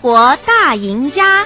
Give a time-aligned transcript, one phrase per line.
[0.00, 1.44] 活大赢家》。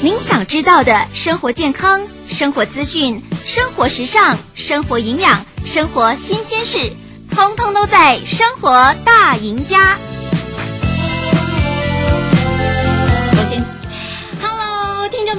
[0.00, 6.92] 您想知道的生活健康、生活资讯、生活时尚、生活营养、生活新鲜事，
[7.30, 9.96] 通通都在《生活大赢家》。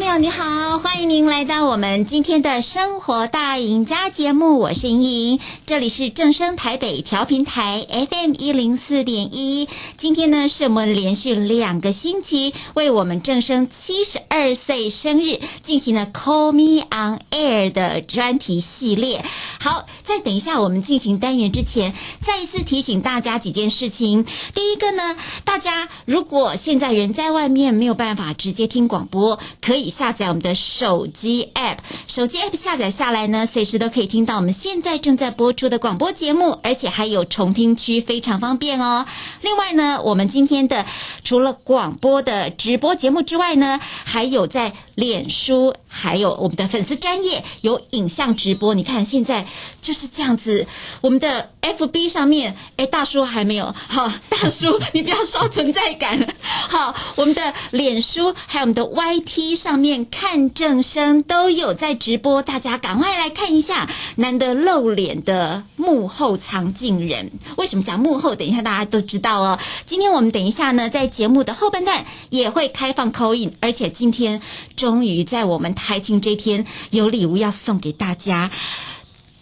[0.10, 9.70] 友，你好，欢迎您来到我们今天的生活大赢家节目，我是莹莹，这里是正声台北调频台 FM 一零四点一。
[9.98, 19.23] 今天呢，是我们连续两个星期为我们正声七十二岁生日进行了 Call Me On Air 的专题系列。
[19.59, 24.26] 好，在等一下我们进行单元之前，再一次提醒大家几件事情。
[24.55, 29.94] 第一个呢，大家如果现在人在外面没有办法直接听广播，可以。
[29.99, 39.05] 下载我们的手机 App，手机 App 下载下来呢，随时都可以听到我们现在正在播出的广播节目，而且还有重听区，非常方便哦。
[39.42, 40.86] 另外呢，我们今天的
[41.25, 48.73] 除了广播的直播节目之外呢，还有在脸书，还有我们的粉丝专页有影像直播。
[48.73, 49.45] 你看现在
[49.81, 50.66] 就是这样子，
[51.02, 59.80] 我们的 FB 上面，哎，大叔还没有，好，大叔 你不要刷存在感，好，我们的脸书还有我们的 YT 上。
[59.80, 67.31] 面看正声都有在直播，大家赶快来看一下，难得露脸的幕后藏镜人。
[67.55, 68.35] 为什么讲幕后？
[68.35, 69.57] 等一下大家都知道哦。
[69.85, 74.41] 今天我们等一下呢，在节目的后半段也会开放 call in，而且今天
[74.75, 78.52] 终于在我们台庆这天有礼物要送给大家，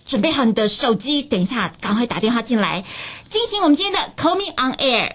[0.08, 2.82] 准备好你的手机，等一下赶快打电话进来，
[3.28, 5.12] 进行我们今天的 Call Me On Air。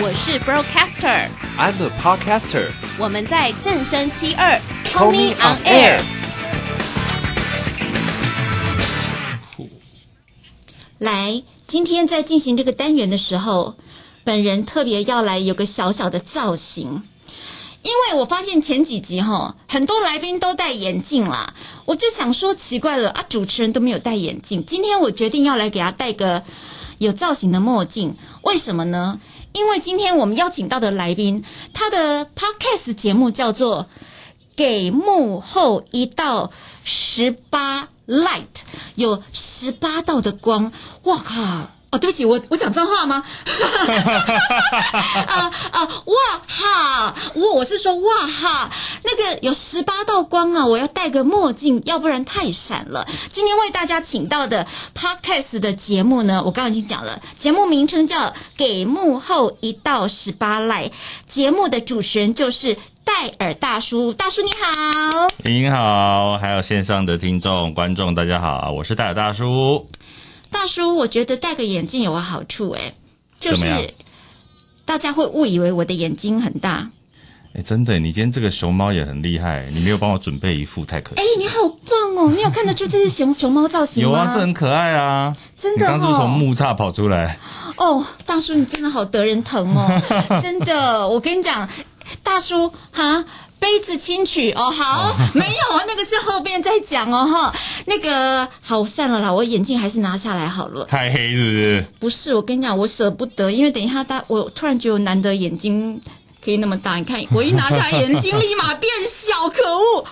[0.00, 2.70] 我是 Broadcaster，I'm a Podcaster。
[2.98, 4.60] 我们在正声七二
[4.92, 6.00] ，Call me on air。
[10.98, 13.74] 来，今天在进行这个单元的时候，
[14.22, 17.02] 本人特别要来有个小小的造型，
[17.84, 21.52] 因为我发现前几集哈，很多来宾都戴眼镜啦，
[21.84, 26.42] 我就想说奇怪了啊，主持人都没有戴眼镜，今天我决定要来给他戴个
[26.96, 29.20] 有造型的墨镜，为什么呢？
[29.52, 31.44] 因为今天我们邀请到的来宾，
[31.74, 33.82] 他的 podcast 节目叫做
[34.56, 36.50] 《给幕后一道
[36.84, 38.26] 十八 light》，
[38.94, 41.73] 有十八道的光，哇靠！
[41.94, 43.22] 哦，对不起，我我讲脏话吗？
[45.28, 46.16] 啊 啊，哇
[46.48, 47.14] 哈！
[47.34, 48.68] 我我是说哇哈，
[49.04, 53.06] 那个有十八道光啊，我要戴个墨镜，要不然太闪了。
[53.30, 58.22] 今天为大家请到的 Podcast 的节目呢，我刚刚已经讲了，节目名称叫
[58.56, 60.86] 《给幕后一道十八赖》，
[61.28, 69.86] 节目的主持人就是戴尔大叔，大叔你好，您好，还有线上的听众观众大家好，我是戴尔大叔。
[70.54, 72.94] 大叔，我觉得戴个眼镜有个好处，哎，
[73.40, 73.92] 就是
[74.84, 76.88] 大家会误以为我的眼睛很大。
[77.54, 81.20] 哎，真的，你今天这个熊猫也很厉害，你没有帮我准备一副，太可惜。
[81.20, 82.30] 哎，你好棒哦！
[82.34, 84.10] 你有看得出这是熊熊猫造型吗？
[84.14, 85.36] 有啊，这很可爱啊！
[85.58, 87.38] 真的，哦，刚是从木栅跑出来？
[87.76, 90.02] 哦，大叔，你真的好得人疼哦！
[90.40, 91.68] 真的，我跟你讲，
[92.22, 93.24] 大叔哈。
[93.64, 97.54] 杯子轻取哦，好，哦、没有，那个是后边再讲哦，哈，
[97.86, 100.84] 那个好，算了啦，我眼镜还是拿下来好了。
[100.84, 101.86] 太黑是不是？
[101.98, 105.98] 不是，我跟你讲，我舍不得，因为等一下大，我突然觉得我难得眼睛
[106.44, 110.04] 可以那么大，你看我一拿下来，眼睛立马变小，可恶！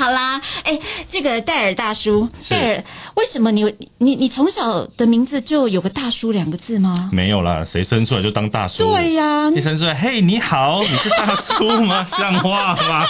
[0.00, 2.84] 好啦，哎，这个戴尔大叔，戴尔，
[3.16, 3.62] 为什么你
[3.98, 7.10] 你你从小的名字就有个大叔两个字吗？
[7.12, 8.78] 没有啦，谁生出来就当大叔？
[8.94, 12.02] 对呀，你生出来，嘿，你好，你是大叔吗？
[12.08, 13.04] 像话吗？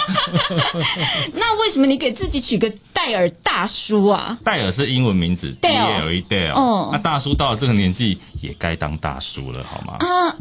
[1.33, 4.37] 那为什么你给自己取个戴尔大叔啊？
[4.43, 6.51] 戴尔是英文名字，D L E Dale。
[6.55, 9.95] 哦，那大叔到了这个年纪也该当大叔了，好吗？
[9.97, 10.35] 啊，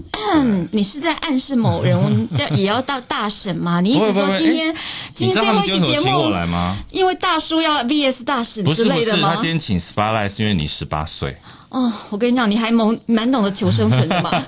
[0.72, 3.80] 你是在暗示某人叫也要到大婶吗？
[3.80, 4.74] 你意思说今天
[5.14, 6.30] 今天最后一期节目？
[6.46, 6.78] 吗？
[6.90, 8.94] 因为大叔要 VS 大使之类的吗？
[8.94, 11.36] 不是不是，他今天请 spotlight 是因为你十八岁。
[11.68, 14.30] 哦，我跟你讲，你还蛮蛮懂得求生存的嘛。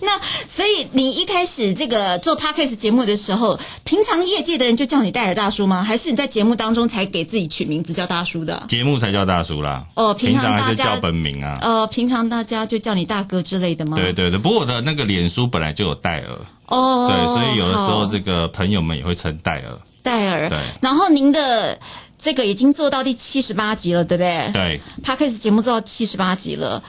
[0.00, 5.82] 那所以你一开始这个做 podcast 节目的时候，平常业界的人就叫你戴尔大叔吗？
[5.82, 8.62] 还是你在节目当中才给自己取名字叫大叔的？
[8.68, 9.84] 节目才叫大叔啦。
[9.94, 11.58] 哦，平常，平常还是叫本名啊。
[11.62, 13.96] 呃，平常大家就叫你大哥之类的吗？
[13.96, 16.26] 对对对，不过我的那个脸书本来就有戴尔。
[16.66, 19.78] 哦，对，所以有的时候这个朋友们也会称戴尔。
[20.02, 20.58] 戴尔，对。
[20.80, 21.78] 然后您的
[22.18, 24.50] 这个已经做到第七十八集了，对不对？
[24.52, 24.80] 对。
[25.04, 26.82] Podcast 节目做到七十八集了，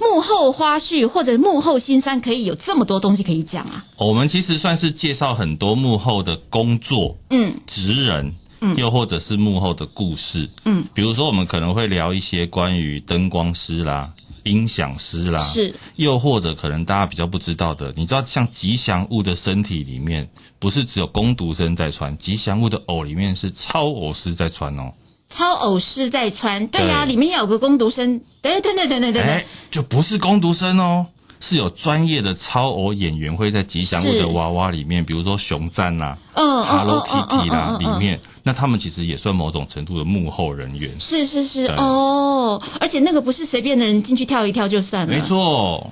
[0.00, 3.84] 幕后花絮或者幕后辛酸，可以有这么多东西可以讲啊。
[3.98, 8.34] 我们其实算是介绍很多幕后的工作，嗯，职人。
[8.62, 14.12] 嗯，又或者是幕后的故事，嗯，比如说我们可能会聊一些关于灯光师啦、
[14.44, 24.92] 音响师啦，是，又或者可能大家比较不知道的，你知道像吉祥物的身体里面，不是只有工读生在穿，吉祥物的偶里面是超偶师在穿哦，
[25.30, 31.06] 操偶师在穿，对呀、啊，里面有个工读生，对对对对对对对，就不是工读生哦。
[31.42, 40.90] 是有专业的超偶演员会在吉祥物的娃娃里面，比如说熊赞啦、啊、嗯，Hello Kitty 啦，里面，那他们其实也算某种程度的幕后人员。
[41.00, 45.14] 是是是哦，而且那个不是随便的人进去跳一跳就算了。
[45.14, 45.90] 没错。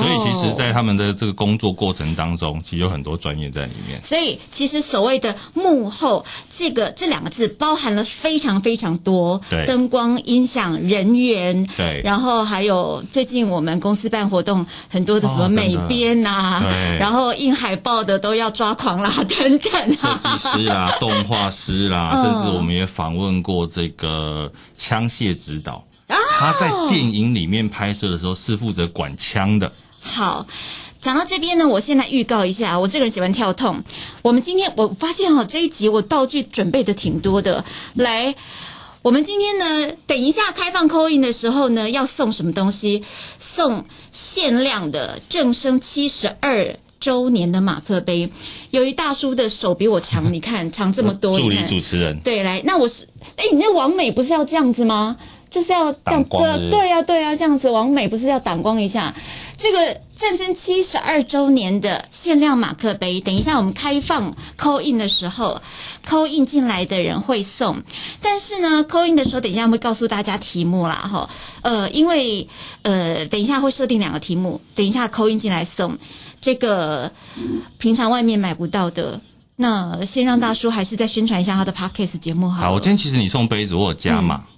[0.00, 4.02] 所以，其实，在他们的这个工作过程当中，其实有很多专业在里面。
[4.02, 25.84] 所以，其实所谓的幕后，这个这两个字包含了非常非常多，对，灯光、音响、人员，对，然后还有最近我们公司办活动，很多的什么美编啊，对，然后印海报的都要抓狂啦， 等等，设计师啦、 动画师啦，甚至我们也访问过这个枪械指导。
[26.38, 29.72] 他在电影里面拍摄的时候是负责管枪的。
[30.02, 30.46] 好，
[31.00, 33.82] 讲到这边呢，我先来预告一下，我这个人喜欢跳痛。
[34.20, 37.64] 我们今天我发现哈，这一集我道具准备的挺多的。
[37.94, 38.34] 来，
[39.00, 43.02] 我们今天呢，等一下开放 call in 的时候呢，要送什么东西？
[43.38, 48.30] 送限量的正生七十二周年的马克杯。
[48.70, 51.38] 由于大叔的手比我长，你看长这么多。
[51.38, 52.18] 助理主持人。
[52.20, 53.06] 对，来，那我是，
[53.36, 55.16] 哎，你那王美不是要这样子吗？
[55.52, 59.14] 就是要这样对啊，对呀，对呀，这样子王美不是要挡光一下？
[59.58, 65.60] 这个正声七十二周年的限量马克杯，等一下我们开放 call in 的时候
[66.04, 67.80] ，call in 进来的人会送。
[68.20, 71.28] 但是呢，call in 的时候，等一下会告诉大家题目啦，哈，
[71.60, 72.48] 呃，因为
[72.80, 75.96] 呃，等一下会设定两个题目，等一下 call in 进来送
[76.40, 77.12] 这个
[77.78, 79.20] 平常外面买不到的。
[79.56, 82.62] 那先让大叔还是再宣传一下他的 podcast 节目好。
[82.62, 84.42] 好，我今天其实你送杯子，我有加码。
[84.46, 84.51] 嗯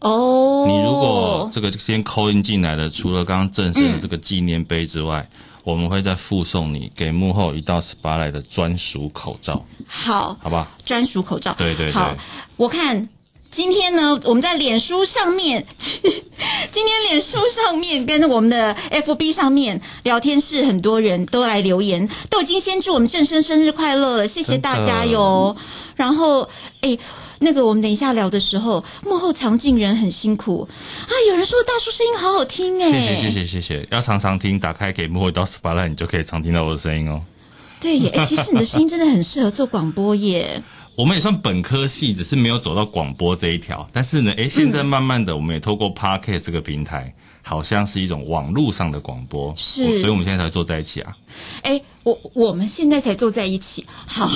[0.00, 9.64] 哦，oh, 你如果这个先 call in 进来的，除了刚刚正式的这个纪念碑之外，嗯、我们会再附送你给幕后一道 spotlight 的专属口罩。
[9.88, 11.52] 好，好吧，专属口罩。
[11.58, 11.92] 对对对。
[11.92, 12.14] 好，
[12.56, 13.08] 我看
[13.50, 25.56] 今天呢，我们在脸书上面， 今天脸书上面跟我们的 FB 上面聊天室，很多人都来留言，都已经先祝我们正生生日快乐了，谢谢大家哟。
[25.96, 26.48] 然后，
[26.82, 26.96] 哎。
[27.40, 30.68] 那个，我们等一下聊的时候，幕后藏镜人很辛苦
[31.06, 31.12] 啊！
[31.28, 37.22] 有人说大叔声音好好听哎，谢谢谢谢谢谢，要常常听，打开给幕后一道 spotlight，你就可以常听到我的声音哦。
[37.80, 40.60] 对耶，哎，其实你的声音真的很适合做广播耶。
[40.96, 51.16] 我们也算本科系，只是没有走到广播这一条，但是呢，哎，现在慢慢的，我们也透过 Podcast 这个平台，嗯、好像是一种网络上的广播，是，所以我们现在才坐在一起啊。
[51.62, 51.80] 哎。
[52.04, 54.26] 我我们现在才坐在一起，好，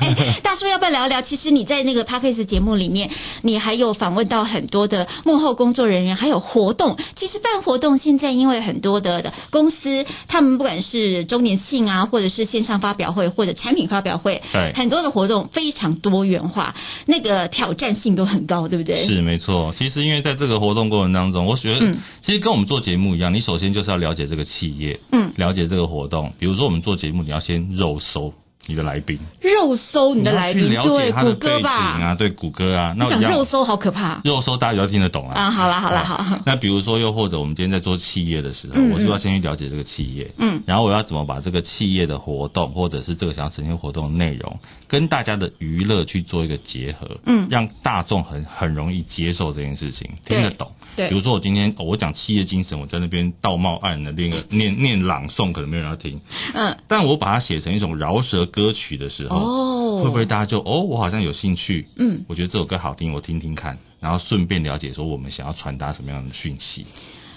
[0.00, 1.20] 哎， 大叔要不要聊一聊？
[1.22, 3.08] 其实你在那个 Podcast 节目里面，
[3.42, 6.96] 你还有访问到很多的幕后工作人员，还有活动。
[7.14, 16.74] 其实办活动现在因为很多的的公司，他们不管是周年庆啊，或者是线上发表会，或者产品发表会，对，很多的活动非常多元化，
[17.06, 18.96] 那个挑战性都很高，对不对？
[18.96, 19.72] 是没错。
[19.78, 26.32] 其实因为在这个活动过程当中，我觉得其实跟我们做节目一样，你首先就是要了解这个企业，嗯，了解这个活动。
[26.38, 27.22] 比如说我们做节目。
[27.22, 28.32] 你要先肉搜
[28.70, 32.94] 你的来宾，肉搜你的来宾，对，谷歌吧，啊，对，谷歌啊。
[32.96, 35.34] 那讲肉搜好可怕，肉搜大家比较听得懂啊。
[35.34, 36.38] 啊，好了好了好。
[36.46, 40.30] 那比如说，又或者我们今天在做企业的时候，我是不是要先去了解这个企业？
[40.38, 50.70] 嗯，然后我要怎么把这个企业的活动，或者是这个想要呈现活动的内容，跟大家的娱乐去做一个结合，嗯，让大众很很容易接受这件事情，听得懂。
[50.94, 56.20] 对，比如说我今天我讲企业精神，我在那边道貌岸的 念念念朗诵，可能没有人要听。
[56.54, 61.86] 嗯，但我把它写成一种饶舌歌曲的时候，哦，会不会大家就哦，我好像有兴趣？
[61.96, 66.84] 嗯，我觉得这首歌好听，我听听看，然后顺便了解说我们想要传达什么样的讯息。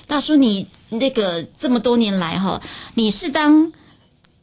[0.06, 2.62] 大叔，你那个这么多年来哈，
[2.94, 3.72] 你是当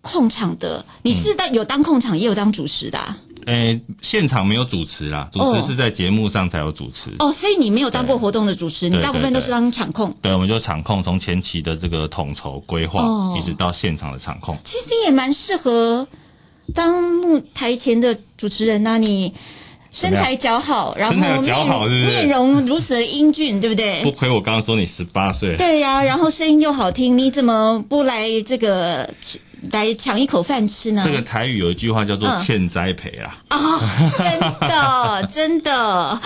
[0.01, 3.19] 控场的，你是当有当控场，也有当主持的啊。
[3.47, 7.11] 诶，现场没有主持啦，主持是在节目上才有主持。
[7.21, 10.13] 哦，所以你没有当过活动的主持，你大部分都是当场控。
[10.21, 13.03] 对，我们就场控，从前期的这个统筹规划，
[13.35, 14.57] 一直到现场的场控。
[14.63, 16.07] 其实你也蛮适合
[16.75, 19.33] 当幕台前的主持人呐，你
[19.91, 24.03] 身材姣好，然后面面容如此的英俊，对不对？
[24.03, 25.57] 不亏我刚刚说你十八岁。
[25.57, 29.09] 对呀，然后声音又好听，你怎么不来这个？
[29.73, 31.03] 来抢一口饭吃呢？
[31.05, 33.37] 这个台语有一句话叫做“欠栽培”啦。
[33.49, 36.21] 啊、嗯哦，真的， 真的。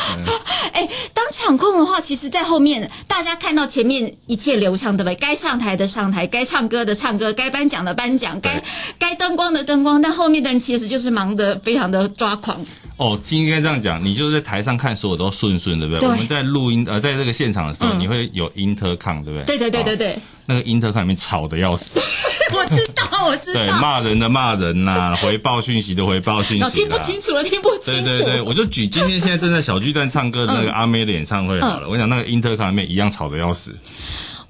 [0.72, 5.14] 哎、嗯，当场控的话，其实，在后面大家看到前面一切流畅，对不对？
[5.16, 8.62] 该上台的上台，该唱歌的唱歌，该颁奖的颁奖，该
[8.98, 10.00] 该灯光的灯光。
[10.00, 12.60] 但后面的人其实就是忙得非常的抓狂。
[12.96, 16.00] 哦，应该这样讲，你就是在台上看所有都顺顺，对不对？
[16.00, 16.08] 对。
[16.08, 19.44] 我们在录音呃，在这个现场的时候，嗯、你会有 intercom，对不对？
[19.44, 20.12] 对对对对对。
[20.12, 21.98] 哦、那个 intercom 里面吵得要死。
[22.54, 23.60] 我知道，我知道。
[23.60, 26.70] 对，骂人的骂人呐、啊， 回报讯息的回报讯息、啊。
[26.70, 28.02] 听不清楚了，听不清楚。
[28.02, 31.86] 对对对，我就举今天现在正在小巨蛋唱歌的那个阿妹的演唱会好了。
[31.86, 33.74] 嗯、我想那个 intercom 里面一样吵得要死。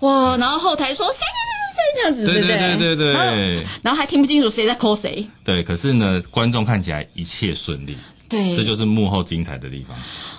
[0.00, 3.66] 哇，然后后台说谁谁谁谁这样子，对对对对对。
[3.82, 5.26] 然后还听不清楚谁在 call 谁。
[5.42, 7.96] 对，可是呢，观众看起来一切顺利。
[8.28, 9.96] 对，这就是幕后精彩的地方。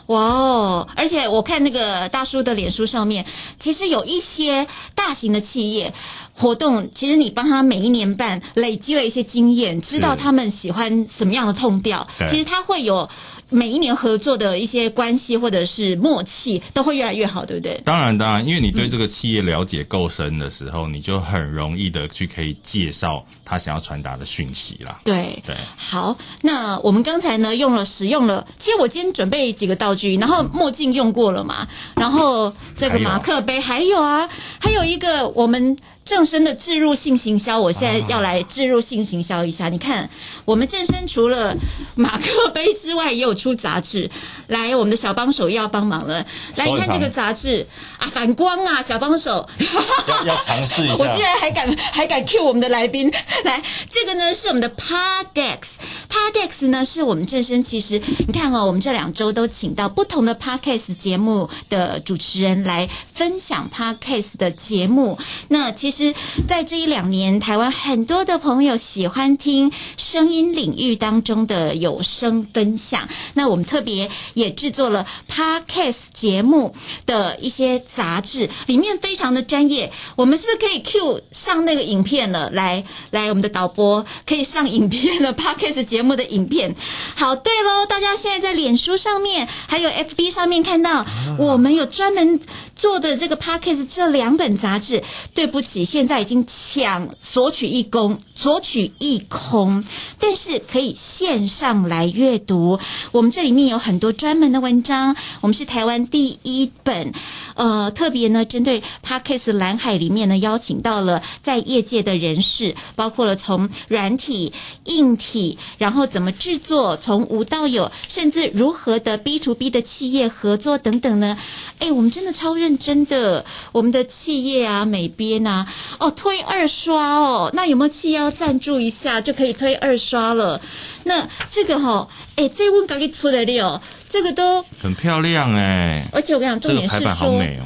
[0.07, 0.87] 哇哦！
[0.95, 3.25] 而且我看那个大叔的脸书上面，
[3.59, 5.91] 其实有一些大型的企业
[6.35, 13.09] 活动，其实你帮他每一年办，累积了一些经验，知道他们喜欢什么样的 tone 调，其实他会有。
[13.55, 17.73] 每一年合作的一些关系或者是默契都会越来越好，对不对？
[17.85, 24.99] 当然，当然，因为你对这个企业了解够深的时候，嗯、你就很容易的去可以介绍他想要传达的讯息啦。
[25.05, 35.77] 对对，好，那我们刚才呢用了使用了，其实我今天准备几个道具，然后墨镜用过了嘛，然后这个马克杯还有啊，还有一个我们。
[36.05, 39.65] 正身的置入性行销，我现在要来置入性行销一下。
[39.65, 40.07] 啊、你看，
[40.45, 41.57] 我们正身除了
[41.95, 44.09] 马克杯之外，也有出杂志。
[44.47, 46.25] 来，我们的小帮手又要帮忙了。
[46.55, 47.67] 来，你看这个杂志
[47.99, 50.95] 啊，反光啊，小帮手要要尝试一下。
[50.97, 53.11] 我居然还敢还敢 cue 我们的来宾
[53.43, 57.61] 来，这个呢是我们的 Podex，Podex 呢是我们正生。
[57.61, 65.19] 其实你看哦，我们这两周都请到不同的 Podcast 节目的主持人来分享 Podcast 的节目。
[65.49, 65.75] 那。
[65.75, 66.13] 其实，
[66.47, 73.05] 在这一两年，台湾很多的朋友喜欢听声音领域当中的有声分享。
[73.33, 76.73] 那我们特别也制作了 Podcast 节目
[77.05, 79.91] 的一些杂志，里面非常的专业。
[80.15, 82.49] 我们是不是可以 cue 上那个影片了？
[82.51, 85.33] 来来，我们的导播可以上影片了。
[85.35, 86.75] Podcast 节目的影片。
[87.15, 91.05] 好，对喽，大家现在在脸书上面还有 FB 上面看到，
[91.37, 92.39] 我们有专门
[92.75, 95.03] 做的这个 Podcast 这两本杂志。
[95.33, 95.83] 对不起。
[95.85, 99.83] 现在已经抢索取一空，索取一空，
[100.19, 102.79] 但是可以线上来阅读。
[103.15, 107.13] 我们这里面有很多专门的文章，我们是台湾第一本，
[107.55, 114.51] 呃，特别呢针对 Podcast 蓝海里面呢邀请到了在业界的人士，包括了从软体、
[114.83, 121.37] 硬体，然后怎么制作，从无到有，甚至如何的 B to B 的企业合作等等呢？
[121.79, 125.65] 哎，我们真的超认真的，我们的企业啊，美编啊。
[125.99, 130.59] 哦，推二刷哦，那有没有企业要赞助一下就可以推二刷了？
[131.05, 137.37] 那这个哈、哎，这问刚给出来的哦，这个都很漂亮哎，而且我跟你讲，重点是说。
[137.39, 137.63] 美哦。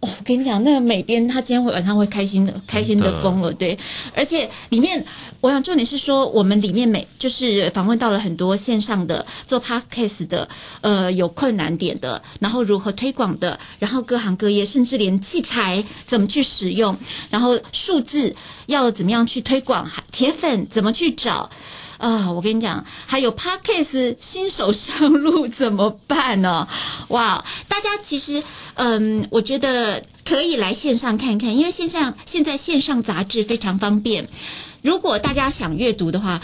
[0.00, 3.76] 哦，我跟你讲，那个美编他今天会晚上会开心的，开心的疯了，对。
[4.14, 5.04] 而且里面，
[5.40, 10.48] 我想重点是说，我们里面每就是访问到了很多线上的做 podcast 的，
[10.82, 16.96] 呃，有困难点的，然后如何推广的，然后各行各业，甚至连器材怎么去使用，
[17.28, 18.32] 然后数字
[18.66, 21.50] 要怎么样去推广，铁粉怎么去找。
[21.98, 26.66] 啊、我跟你讲，还有 Podcast 新手上路怎么办呢？
[27.08, 28.42] 哇，大家其实，
[28.74, 34.28] 嗯，我觉得可以来线上看看，因为线上现在线上杂志非常方便。
[34.80, 36.40] 如果大家想阅读的话，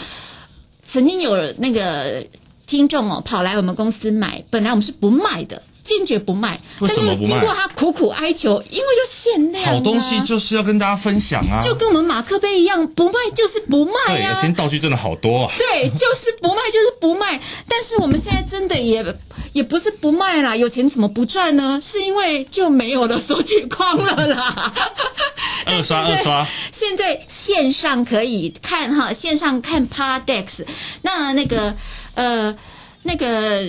[0.83, 2.27] 曾经有那个
[2.67, 5.63] 听众哦跑来我们公司买，本来我们是不卖的。
[5.85, 7.29] 坚决不卖，为什么不卖？
[7.29, 9.71] 但是经过他苦苦哀求，因为就限量、啊。
[9.71, 11.61] 好东西就是要跟大家分享啊！
[11.61, 14.07] 就跟我们马克杯一样，不卖就是不卖啊！
[14.07, 15.53] 对，今天道具真的好多啊！
[15.55, 17.39] 对，就是不卖就是不卖。
[17.69, 19.05] 但是我们现在真的也
[19.53, 21.79] 也不是不卖啦，有钱怎么不赚呢？
[21.79, 24.73] 是因为就没有了索取框了啦。
[25.67, 30.65] 二刷二刷，现在线上可以看哈，线上看 Podex。
[31.03, 31.75] 那那个
[32.15, 32.55] 呃，
[33.03, 33.61] 那个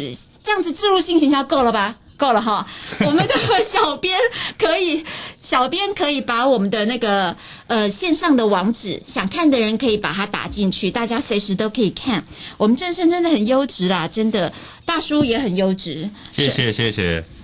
[0.42, 1.96] 这样子置入性行销够了吧？
[2.16, 2.66] 够了哈，
[3.04, 4.18] 我们的小编
[4.58, 5.04] 可以，
[5.42, 12.24] 小编可以把我们的那个呃线上的网址，想看的人可以把它打进去，大家随时都可以看。
[12.56, 14.52] 我们正生真的很优质啦，真的，
[14.84, 16.08] 大叔也很优质。
[16.32, 17.35] 谢谢谢谢。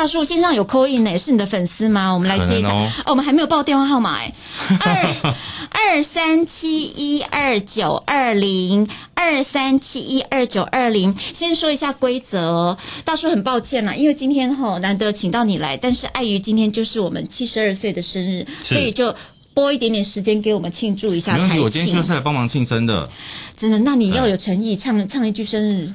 [0.00, 2.10] 大叔线上有 call in 呢，是你的粉丝吗？
[2.10, 2.70] 我们来接一下。
[2.72, 4.32] 哦，哦，我们还没有报电话号码哎，
[5.68, 11.14] 二二三七一二九二零二三七一二九二零。
[11.34, 19.14] 先说一下规则哦，大叔很抱歉啦，因为今天哈难得请到你来，但是碍于今天就是我们七十二岁的生日，所以就
[19.52, 21.34] 拨一点点时间给我们庆祝一下。
[21.34, 23.06] 没问题，我今天就是来帮忙庆生的。
[23.54, 23.78] 真的？
[23.80, 25.92] 那你要有诚意，唱唱一句生日。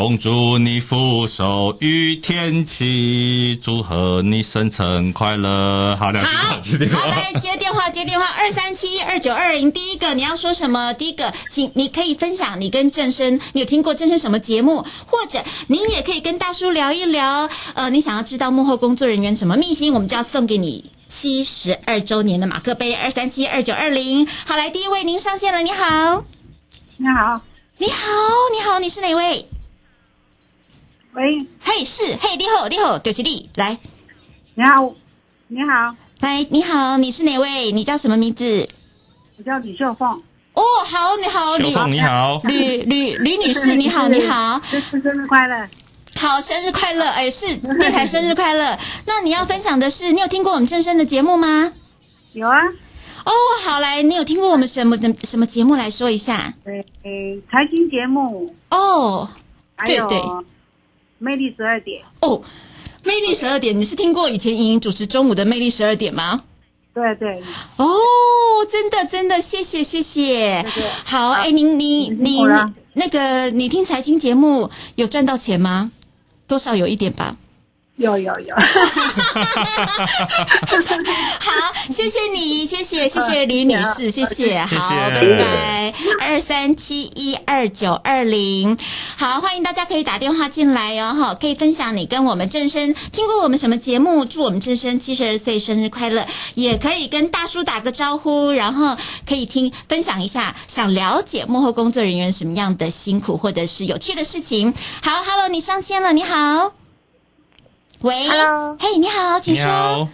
[0.00, 5.94] 恭祝你福寿与天齐，祝贺你生辰快乐。
[5.96, 7.00] 好，两句话接电话。
[7.00, 9.70] 好，来接电话，接电话，二三七二九二零。
[9.70, 10.94] 第一个你要说什么？
[10.94, 14.82] 第一个，请你可以分享你跟郑生，你有听过郑生什么节目？
[15.06, 17.46] 或者您也可以跟大叔聊一聊。
[17.74, 22.94] 呃，你想要知道幕后工作人员什么秘辛，我们就要送给你七十二周年的马克杯。
[22.94, 24.26] 二三七二九二零。
[24.46, 25.60] 好，来第一位，您上线了。
[25.60, 26.24] 你好，
[26.96, 27.42] 你好，
[27.76, 28.08] 你好，
[28.54, 29.44] 你好，你是哪位？
[31.12, 33.76] 喂，嘿，是，嘿，你好，你好，就是你，来，
[34.54, 34.94] 你好，
[35.48, 37.72] 你好，来，你好，你是哪位？
[37.72, 38.68] 你叫什么名字？
[39.36, 40.08] 我叫李秀凤。
[40.52, 45.68] 哦，好，你好，秀凤，你好，吕吕吕女士，你好，你好，生日快乐，
[46.14, 48.78] 好，生日快乐，哎，是电台生日快乐。
[49.04, 51.72] 那你要分享的是，你有听过我们正生的节目吗？
[52.34, 52.60] 有啊。
[53.24, 53.32] 哦，
[53.64, 55.74] 好，来，你有听过我们什么的什么节目？
[55.74, 56.54] 来说一下。
[56.64, 58.54] 对，财经节目。
[58.70, 59.28] 哦，
[59.84, 60.22] 对对。
[61.20, 62.42] 魅力十二点哦，
[63.04, 66.42] 魅力十二点，你是听过以前莹莹主持中午的魅力十二点吗？
[66.94, 67.42] 对对。
[67.76, 67.86] 哦，
[68.68, 70.62] 真的真的，谢谢谢谢。
[70.62, 72.42] 对对好，哎，您你你
[72.94, 75.92] 那个你听财经节目有赚到钱吗？
[76.48, 77.36] 多少有一点吧。
[78.00, 78.56] 有有有，
[81.38, 81.52] 好，
[81.90, 88.78] 谢谢你，谢谢谢谢李女士，谢谢，好，拜拜，二三七一二九二零，
[89.18, 98.96] 好，欢迎大家可以打电话进来哦，哈，可以分享你跟我们正生听过我们什么节目，祝我们正生七十二岁生日快乐，也可以跟大叔打个招呼，然后
[99.28, 104.72] 可以听分享一下，想了解幕后工作人员什么样的辛苦或者是有趣的事情。
[105.02, 106.79] 好，Hello，你上线了，你好。
[108.02, 110.08] 喂，Hello，嘿，你好，请说。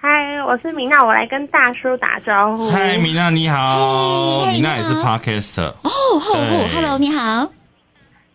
[0.00, 2.70] 嗨，我是米娜，我来跟大叔打招呼。
[2.70, 5.72] 嗨，米娜，你好，米娜也是 Podcaster。
[5.82, 6.34] 哦，好
[6.72, 7.48] ，Hello，你好。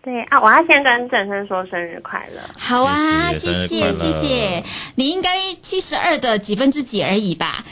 [0.02, 2.40] 对啊，我要先跟正声说生日快乐。
[2.58, 4.64] 好啊，谢谢谢谢。
[4.96, 5.30] 你应该
[5.62, 7.64] 七十二的几分之几而已吧？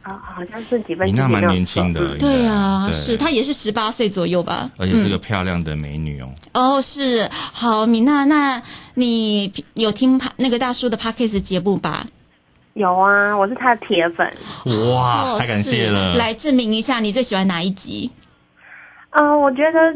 [0.00, 1.20] 啊，好像是几分之几。
[1.20, 2.16] 米娜蛮年轻的。
[2.16, 4.70] 对啊，是她也是十八岁左右吧？
[4.78, 6.32] 而且是个漂亮的美女哦。
[6.54, 8.62] 哦，是好，米娜，那
[8.94, 12.06] 你有听那个大叔的 Podcast 节目吧？
[12.72, 14.26] 有啊，我是他的铁粉。
[14.94, 16.14] 哇，太感谢了！
[16.14, 18.10] 来证明一下，你最喜欢哪一集？
[19.10, 19.94] 啊，我觉得。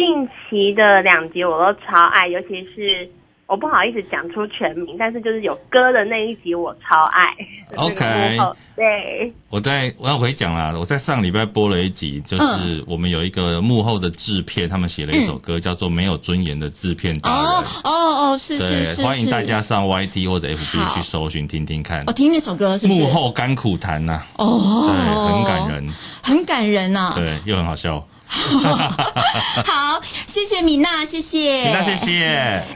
[0.00, 3.06] 近期的两集我都超爱，尤其是
[3.46, 7.28] 我不好意思讲出全名，但是就是有歌的那一集我超爱。
[7.76, 8.38] OK，
[8.74, 17.38] 对，我在我要回讲啦，我在上礼拜播了一集，就是我们有一个幕后的制片，他们写了一首歌，叫做《没有尊严的制片大人》。
[17.44, 22.02] 哦哦哦，是是是，欢迎大家上 YT 或者 FB 去搜寻听听看。
[22.06, 25.88] 我听那首歌是幕后甘苦谈呐，哦，对，很感人，
[26.24, 28.02] 很感人呐，对，又很好笑。
[29.66, 32.24] 好，谢谢米娜，谢谢米娜，谢谢。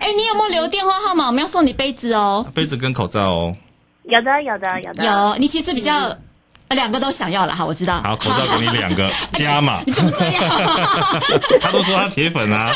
[0.01, 1.27] 哎，你有没有留电话号码？
[1.29, 3.55] 我们要送你杯子哦，杯子跟口罩哦。
[4.05, 5.05] 有的，有的，有的。
[5.05, 6.15] 有，你其实比较
[6.71, 8.03] 两个都想要了哈，我知道。
[8.03, 9.81] 好，口罩给你两个，加嘛。
[9.87, 10.43] 你怎么这样？
[11.63, 12.71] 他都说他铁粉啊。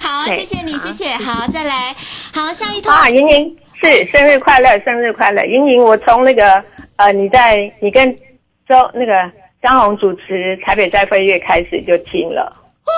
[0.00, 1.14] 好，谢谢你，谢谢。
[1.16, 1.94] 好，再来。
[2.32, 2.90] 好，下一通。
[2.92, 6.64] 啊，莹莹是生日快乐，生日快乐，莹莹，我从那个
[6.96, 8.10] 呃，你在你跟
[8.66, 9.12] 周那个。
[9.62, 12.52] 张红主持台北在飞跃开始就听了
[12.84, 12.90] 哦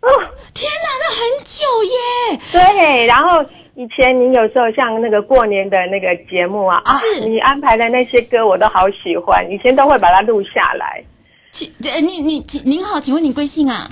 [0.00, 0.08] 哦，
[0.52, 2.40] 天哪，那很久耶！
[2.50, 3.40] 对，然后
[3.76, 11.04] 以前你有时候像那个过年的那个节目啊，是啊，你安排的那些歌我都好喜欢，以前都会把它录下来。
[11.52, 13.88] 请，你你您好，请问你贵姓啊？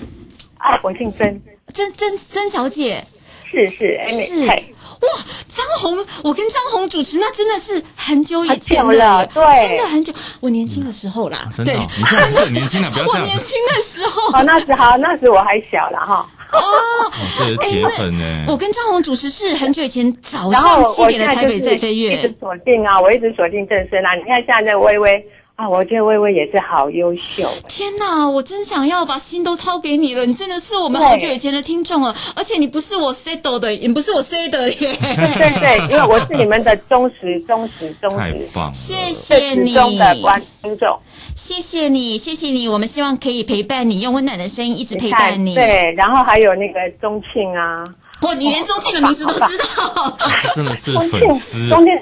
[0.58, 1.40] 啊，我姓曾，
[1.72, 3.04] 曾曾曾小姐，
[3.48, 4.46] 是是是。
[5.00, 5.08] 哇，
[5.48, 10.12] 张红，我跟张红主持那真的是很久以前了，对，真的很久。
[10.40, 13.20] 我年轻的时候啦，真的，你现在很年轻了，不要这样。
[13.22, 16.28] 我年轻的时候，哦，那时好，那时我还小了哈。
[16.52, 16.60] 哦，
[17.38, 18.44] 这是铁粉呢。
[18.48, 24.14] 我跟张红主持是很久以前早上七点的台北在飞跃，一直锁定啊，我一直锁定正声啊。
[24.14, 25.24] 你看现在微微。
[25.60, 27.46] 啊，我觉得薇薇也是好优秀。
[27.68, 34.96] 天哪，我真想要把心都掏给你了，你真的是我们好久以前的听众了，而且你不是我 say 的，也不是我 s e d 的耶。
[34.98, 38.16] 对对，因为我是你们的忠实、忠实、忠实。
[38.16, 38.72] 太棒了！
[38.72, 40.98] 谢谢你，忠的观听众。
[41.36, 45.54] 谢谢你，谢谢你，我们希望可以陪伴你，用温暖的声音一直陪伴你。
[45.54, 47.84] 对，然后还有那个钟庆啊，
[48.22, 50.16] 哇，你连钟庆的名字都知道，
[50.56, 51.68] 真的是粉丝。
[51.68, 51.98] 钟庆。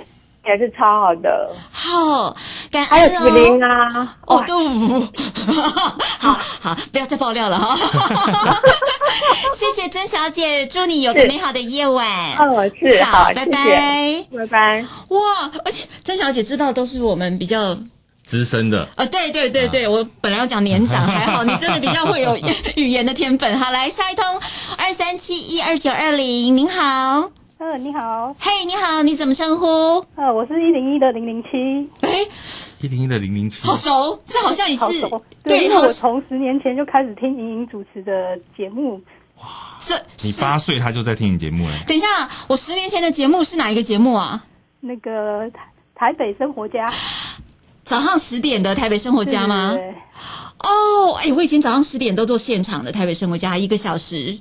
[0.49, 2.35] 也是超好的，好，
[2.73, 2.89] 感恩哦。
[2.89, 4.69] 还有子琳啊，哦，都
[6.19, 7.77] 好好，不要再爆料了哈。
[9.53, 12.07] 谢谢曾小姐，祝你有个美好的夜晚。
[12.39, 14.85] 哦，是，好，拜拜，拜拜。
[15.09, 15.19] 哇，
[15.65, 17.77] 而且曾小姐知道都是我们比较
[18.25, 18.89] 资深的。
[18.97, 22.39] 啊，对对对对，啊、我本来要讲年长， 还好你真的比较会有
[22.77, 23.59] 语言的天分。
[23.59, 24.25] 好，来下一通
[24.79, 27.31] 二三七一二九二零，您好。
[27.61, 28.33] 呃，你好。
[28.39, 29.67] 嘿，你好，你怎么称呼？
[30.15, 31.49] 呃，我是一零一的零零七。
[32.07, 32.25] 哎，
[32.81, 34.85] 一零一的零零七，好熟，这好像也是。
[35.43, 39.03] 对，因为我从十年前就开始听莹莹主持的节目。
[39.41, 39.45] 哇，
[39.81, 41.73] 这你八岁他就在听你节目了。
[41.85, 42.07] 等一下，
[42.49, 44.41] 我十年前的节目是哪一个节目啊？
[44.79, 45.51] 那个
[45.97, 46.89] 台北生活家，
[47.83, 49.75] 早上十点的台北生活家吗？
[49.75, 49.95] 对。
[50.61, 54.39] 哦，哎，我以前早上十点都做现场的台北生活家，一个小时。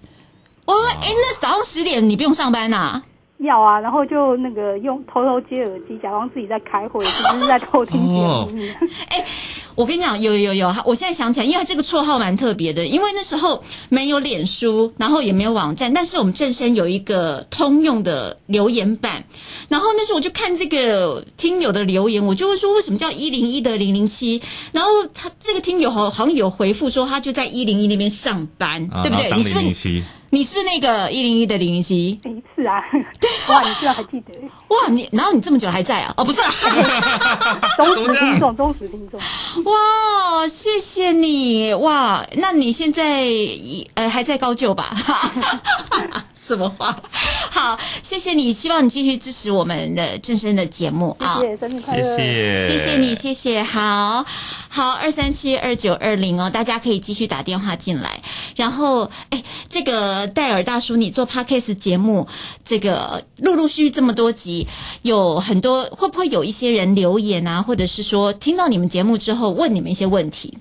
[0.68, 3.04] 哇，哎，那早上十点你不用上班呐、啊？
[3.40, 8.50] 要啊，然后就那个用偷偷接耳机，假装自己在开会，其实是在偷听节目。
[9.10, 9.24] 哎、哦，
[9.76, 19.24] 我跟你讲，有有有，我现在想起来，因为他这个绰号蛮特别的，因为那时候没有脸书，然后也没有网站，但是我们正身有一个通用的留言板，
[19.70, 24.42] 然后那时候我就看这个听友的留言，我就会说，为什么叫一零一的零零七？
[24.72, 29.32] 然后他这个听友好好像有回复说，他就在一零一那边上班，啊、对不对？
[29.38, 30.02] 你是不是？
[30.30, 32.20] 你是不是那个一零一的林云熙？
[32.24, 32.82] 哎，是啊。
[33.20, 34.34] 对，哇，你居然还记得？
[34.68, 36.14] 哇，你然后你这么久还在啊？
[36.18, 36.50] 哦，不是啦，
[37.78, 39.20] 忠实听众，忠实听众。
[39.64, 42.26] 哇，谢谢你哇！
[42.34, 43.26] 那你现在
[43.96, 44.92] 呃还在高就吧？
[46.48, 46.98] 什么话？
[47.52, 51.40] 好，谢谢你，希望你继续支持我们的正声的节目啊！
[51.42, 52.18] 谢谢，生日快乐！
[52.18, 53.62] 谢谢，谢谢你，谢谢。
[53.62, 54.26] 好
[54.70, 58.22] 好，二三七二九二零哦，大家可以继续打电话进来。
[58.56, 62.28] 然后，哎，这个戴尔大叔，你做 Podcast 节目，
[62.64, 64.68] 这个陆陆续续这么多集，
[65.02, 70.58] 有很多会不会有一些人留言啊，或者是说听到你们节目之后问你们一些问题？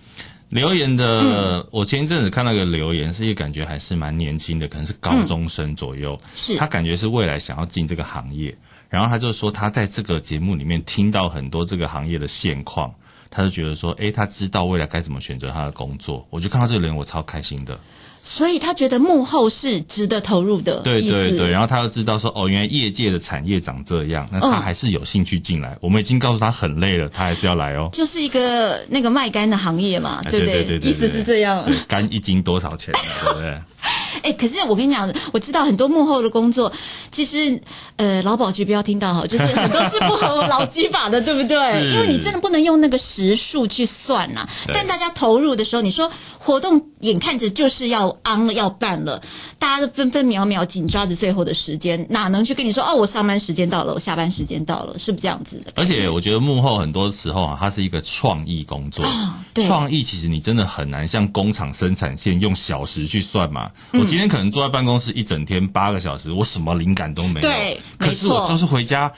[0.48, 6.16] 留言的，嗯、我前一阵子看到一个留言，是一个感觉还是蛮年轻的，可能是高中生左右。
[6.22, 8.56] 嗯、是他感觉是未来想要进这个行业，
[8.88, 12.94] 然后他就说他在这个节目里面听到很多这个行业的现况，
[13.28, 16.26] 他就觉得说，诶，他知道未来该怎么选择他的工作。
[16.30, 17.78] 我就看到这个留言，我超开心的。
[18.26, 21.48] 所以他觉得幕后是值得投入的，对对对。
[21.48, 25.70] 然后他又知道说，哦，原来业界的产业长这样，那他还是有兴趣进来。
[25.74, 27.88] 嗯、我们已经告诉他很累了，他还是要来哦。
[27.92, 30.54] 就是一个那个卖肝的行业嘛，对不对？
[30.56, 31.64] 对对对对，意思是这样。
[31.86, 32.92] 肝一斤多少钱？
[33.22, 33.58] 对不对？
[34.22, 36.72] 哎，可是我跟你讲，我知道很多幕后的工作，
[37.10, 37.60] 其实
[37.96, 41.56] 呃，劳保局不要听到哈，就是 很多是不合劳基法的，对不对？
[41.92, 44.48] 因为你真的不能用那个时数去算呐、啊。
[44.72, 49.20] 但大家投入的时候，你说活动眼看着就是要 on 了，要办了，
[49.58, 55.72] 大家都分分秒秒紧抓着最后的时间，哪能去跟你说哦，我上班时间到了，我下班时间到了，是不是这样子的？
[55.76, 63.70] 而且我觉得幕后很多时候啊，它是一个创意工作，哦、创意其实你真的很难像工厂生产线用小时去算嘛。
[63.92, 67.40] 嗯今天可能坐在办公室一整天八个小时，我什么灵感都没有。
[67.40, 69.10] 对，可是我就是回家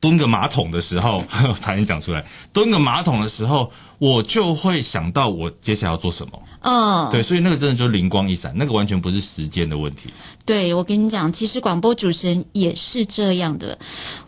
[0.00, 1.24] 蹲个马桶的时候，
[1.58, 2.24] 才能讲出来。
[2.52, 6.42] 蹲个马桶的时候，我就会想到我接下来要做什么。
[6.66, 10.10] 嗯，对，所以那个真的就灵光一闪，那个完全不是时间的问题。
[10.46, 13.78] 对，我跟你讲，其实广播主持人也是这样的。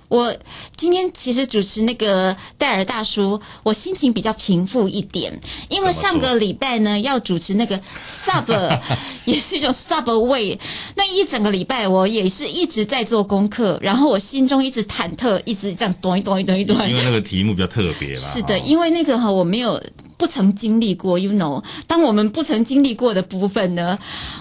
[0.09, 0.37] 我
[0.77, 8.81] 今天其实主持那个戴尔大叔，我心情比较平复一点，因为上个礼拜呢要主持那个 sub，
[9.25, 10.59] 也是一种 subway，
[10.95, 16.77] 那一整个礼拜我也是一直在做功课，然后我心中一直忐忑，一直这样咚一咚一咚一咚。
[16.89, 18.21] 因为那个题目比较特别啦。
[18.21, 19.83] 是的，因为那个哈我没有。
[20.17, 23.99] 不曾经历过，you know，当我们不曾经历过的部分呢，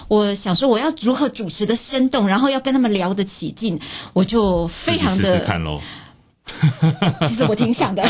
[0.08, 3.78] 我想说我要如何主持的生动，然后要跟他们聊得起劲，
[4.12, 5.80] 我就非常的试试看喽。
[7.26, 8.02] 其实我挺想的。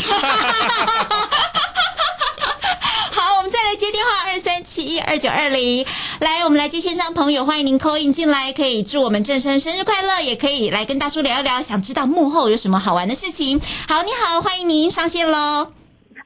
[3.11, 5.85] 好，我们再来接电话，二三七一二九二零，
[6.19, 13.59] 来，我们来接线上朋友，欢迎您 call in 进来，可以祝我们正生生日快乐，也可以来跟大叔聊一聊，想知道幕后有什么好玩的事情。
[13.89, 15.71] 好，你好，欢迎您上线喽。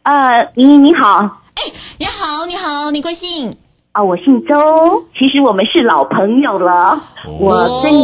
[0.04, 1.20] 呃，莹莹你好，
[1.56, 1.62] 哎，
[2.00, 3.56] 你好，你好，你贵姓？
[3.92, 7.00] 啊，我姓周，其实我们是老朋友了。
[7.26, 8.02] 哦、我跟你，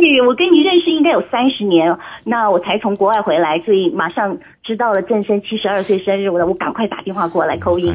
[0.00, 7.94] 对，我跟你认识应该有三十年，那我才从国外回来，所以马上知道了正生七十二岁生日，我我赶快打电话过来扣音。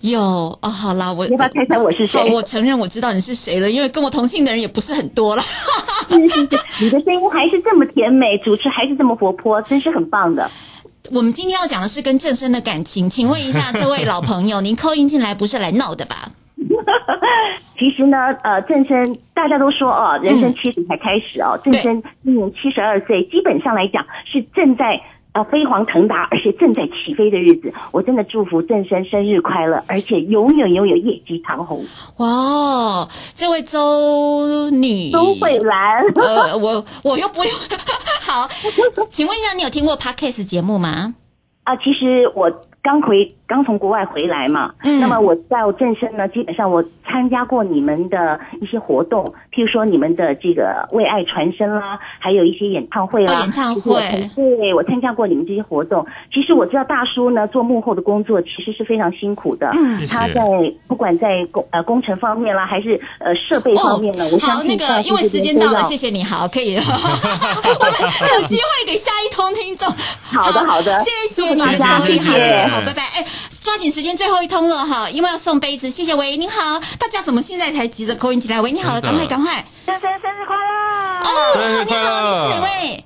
[0.00, 0.20] 有
[0.60, 2.32] 哦，好啦，我要不要猜猜我是谁？
[2.32, 5.42] 我承认我知道你是谁了，因为跟我同姓的人也不是很多了。
[6.10, 10.50] 是是是，你的声音还是这么甜美，主持还是这么活泼，真是很棒的。
[11.14, 16.30] 我们今天要讲的是跟正生的感情，请问一下 这位老朋友，您 call in 进来不是来闹的吧？
[17.78, 25.00] 其实呢，呃，正生大家都说哦，人生七十才开始哦，嗯、正声今年七十二岁，基本上来讲是正在
[25.36, 27.70] 呃飞黄腾达，而且正在起飞的日子。
[27.92, 31.84] 我真的祝福郑生生日快乐，而且永远拥有业绩长虹。
[32.16, 37.52] 哇，这位周女周慧兰，呃，我我又不用。
[38.26, 38.48] 好，
[39.10, 41.14] 请问一下，你有听过 Podcast 节目吗？
[41.64, 42.50] 啊，其实我
[42.86, 56.06] 刚回刚从国外回来嘛，嗯，那么我在正声呢，基本上我参加过你们的一些活动，譬如说你们的这个为爱传声啦，还有一些演唱会啦，哦、演唱会，对，我参加过你们这些活动。
[56.32, 60.40] 其实我知道大叔呢做幕后的工作其实是非常辛苦的，嗯，他在
[60.86, 66.82] 不管在工呃工程方面啦，还是呃设备方面呢，哦、我相信好，那个因为时间到了，谢谢你好，可以了，
[67.80, 67.92] 我们
[68.40, 69.88] 有机会给下一通听众，
[70.22, 72.66] 好的好的，谢谢大家，谢谢。
[72.68, 73.02] 好，拜拜！
[73.14, 73.26] 哎，
[73.62, 75.90] 抓紧时间，最后一通了哈，因为要送杯子。
[75.90, 78.60] 谢谢喂，您好，大家怎么现在才急着扣音进来？
[78.60, 79.64] 喂，你好，赶快赶快！
[79.84, 81.20] 先生生日快乐！
[81.20, 83.04] 哦，你好，你是哪位？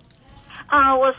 [0.66, 1.18] 啊，我是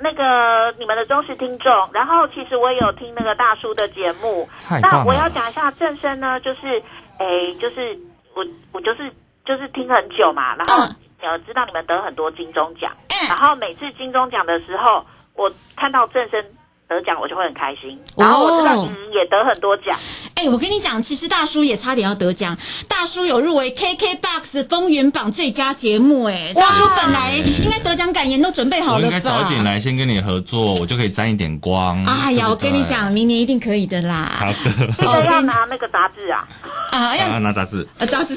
[0.00, 1.72] 那个你们的忠实听众。
[1.92, 4.48] 然后其实我有听那个大叔的节目。
[4.80, 6.80] 那我要讲一下正身呢，就是
[7.18, 7.26] 哎，
[7.60, 7.98] 就是
[8.34, 9.12] 我我就是
[9.44, 10.86] 就是听很久嘛，然后
[11.22, 12.92] 呃知道你们得很多金钟奖，
[13.28, 16.44] 然后每次金钟奖的时候，我看到正声。
[16.88, 19.96] 得奖我就会很开心，然后我知道你也得很多奖。
[20.34, 26.24] 哎、哦欸，我跟你讲，其实大叔也差点要得奖，大叔有入围 KKBOX 风云榜最佳节目。
[26.24, 29.06] 哎，大叔本来应该得奖感言都准备好了吧？
[29.06, 32.04] 我应该早一点来，先跟你合作，我就可以沾一点光。
[32.04, 34.30] 哎呀，我跟你讲，明年一定可以的啦。
[34.38, 36.46] 好的，我要拿那个杂志啊
[36.90, 38.36] 啊，要拿杂志啊，杂志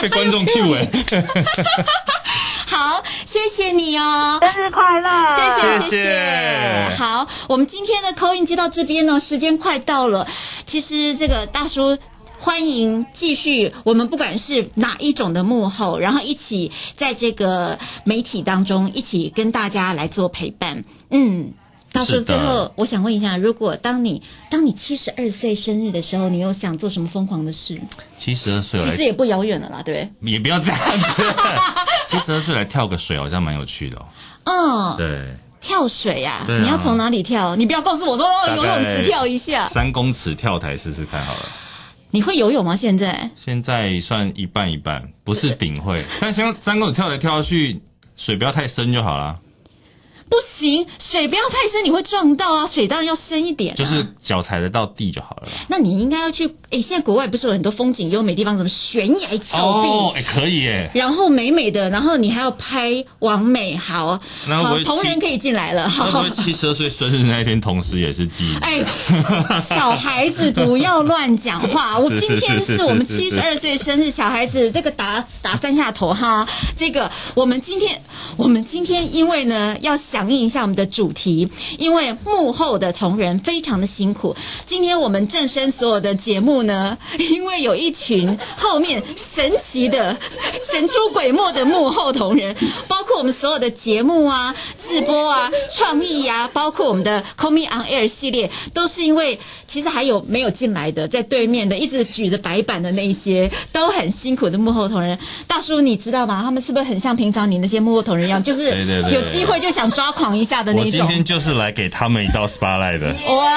[0.00, 0.88] 被观众 Q 哎。
[2.66, 5.28] 好，谢谢你哦，生日快乐！
[5.30, 6.96] 谢谢谢谢。
[6.96, 10.26] 好，我们今天的 call in 接到这边呢，时间快到了。
[10.64, 11.98] 其实这个大叔
[12.38, 20.84] 欢迎继续，我们不管是哪一种的幕后，然后一起在这个媒体当中一起跟大家来做陪伴。
[21.10, 21.52] 嗯。
[21.92, 27.78] 大叔，最后我想问一下，如果当你当你七十二岁生日的时候，你又想做什么疯狂的事？
[28.16, 30.32] 七十二岁，其实也不遥远了啦，对不对？
[30.32, 31.22] 也不要这样子，
[32.08, 34.06] 七十二岁来跳个水，好像蛮有趣的哦。
[34.44, 37.54] 嗯，对，跳水呀、啊啊，你要从哪里跳？
[37.56, 38.26] 你不要告诉我说
[38.56, 41.40] 游泳池跳一下，三公尺跳台试试看好了。
[42.10, 42.76] 你会游泳吗？
[42.76, 43.30] 现在？
[43.34, 47.80] 现在算一半一半，不是顶会， 但希望三公尺跳台跳下去，
[48.16, 49.38] 水不要太深就好了。
[50.32, 52.66] 不行，水不要太深，你会撞到啊！
[52.66, 55.48] 水当然要深一点，啊，就是脚踩得到地就好了。
[55.68, 60.90] 那你应该要去，哎，现在国外不是有很多风景优美地方，什么悬崖峭壁，哦，哎，可以哎。
[60.94, 65.86] 然后美美的，然后你还要拍完美，好，好，同仁可以进来了。
[65.86, 68.56] 好，七十二岁生日那一天，同时也是记忆。
[68.64, 68.82] 哎，
[69.60, 71.98] 小孩子不要乱讲话。
[72.00, 76.48] 我今天是我们七十二岁生日，小孩子这个打打三下头哈。
[76.74, 78.00] 这个我们今天，
[78.38, 80.21] 我们今天因为呢要想。
[80.22, 84.36] 响应一下我们的主题，因为幕后的同仁非常的辛苦。
[84.64, 90.16] 今天我们正身所有的节目呢，因为有一群后面神奇的、
[90.62, 92.54] 神出鬼没的幕后同仁，
[92.86, 105.18] 包括我们所有的节目啊、直播啊、创意啊，包括我们的 Call Me On Air 系列，都是因为其实还有没有进来的，在对面的一直举着白板的那些都很辛苦的幕后同仁。
[105.48, 106.42] 大叔，你知道吗？
[106.44, 108.70] 他们是不是很像平常你那些幕后同仁一样，就是
[109.12, 110.11] 有机会就想抓。
[110.12, 113.14] 狂一下的那种，我今天就是来给他们一道 spotlight 的。
[113.34, 113.52] 哇！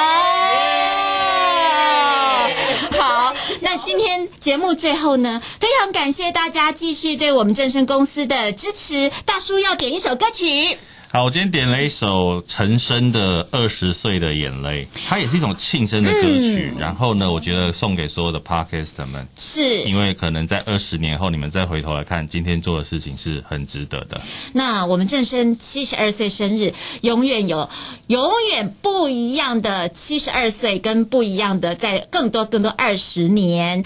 [2.97, 9.11] 好，那今天节目最后呢，非常感谢大家继续对我们正声公司的支持。
[9.25, 10.77] 大叔要点一首歌曲。
[11.15, 16.73] 好，我今天点了一首陈升的《二十岁的眼泪》，它也是一种庆生的歌曲。
[16.73, 24.19] 嗯、然后呢，我觉得送给所有的 Podcast 们，是因为可能在二十年后，你们再回头来看今天做的事情是很值得的。
[24.51, 26.73] 那我们正生七十二岁生日，
[27.03, 27.69] 永远有
[28.07, 33.85] 永远不一样的七十二岁，跟不一样的在更多更多二十年。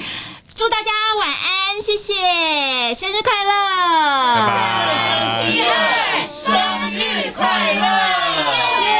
[0.59, 3.49] 祝大家晚安，谢谢，生日快乐，
[4.45, 5.47] 拜拜，
[6.27, 6.51] 生
[6.89, 8.98] 日快乐，